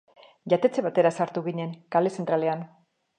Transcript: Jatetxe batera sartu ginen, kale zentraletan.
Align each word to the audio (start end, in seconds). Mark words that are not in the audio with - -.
Jatetxe 0.53 0.83
batera 0.85 1.11
sartu 1.19 1.43
ginen, 1.49 1.75
kale 1.97 2.13
zentraletan. 2.21 2.65